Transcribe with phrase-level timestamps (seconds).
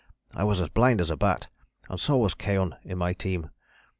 [0.33, 1.45] I was as blind as a bat,
[1.87, 3.51] and so was Keohane in my team.